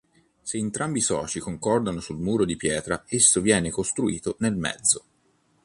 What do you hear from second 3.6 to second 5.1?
costruito nel mezzo.